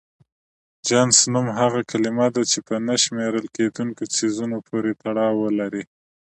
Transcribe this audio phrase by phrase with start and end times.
[0.87, 5.83] جنس نوم هغه کلمه ده چې په نه شمېرل کيدونکو څيزونو پورې تړاو ولري.